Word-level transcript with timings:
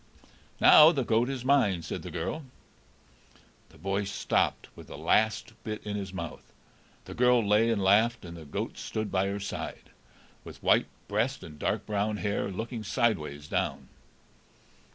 "Now 0.59 0.91
the 0.91 1.03
goat 1.03 1.29
is 1.29 1.45
mine," 1.45 1.83
said 1.83 2.01
the 2.01 2.09
girl. 2.09 2.43
The 3.69 3.77
boy 3.77 4.05
stopped 4.05 4.67
with 4.75 4.87
the 4.87 4.97
last 4.97 5.53
bit 5.63 5.79
in 5.85 5.95
his 5.95 6.11
mouth, 6.11 6.51
the 7.05 7.13
girl 7.13 7.47
lay 7.47 7.69
and 7.69 7.83
laughed, 7.83 8.25
and 8.25 8.35
the 8.35 8.45
goat 8.45 8.79
stood 8.79 9.11
by 9.11 9.27
her 9.27 9.39
side, 9.39 9.91
with 10.43 10.63
white 10.63 10.87
breast 11.07 11.43
and 11.43 11.59
dark 11.59 11.85
brown 11.85 12.17
hair, 12.17 12.49
looking 12.49 12.83
sideways 12.83 13.47
down. 13.47 13.89